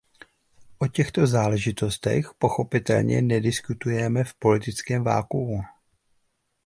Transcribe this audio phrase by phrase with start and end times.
[0.77, 5.61] O těchto záležitostech pochopitelně nediskutujeme v politickém vakuu.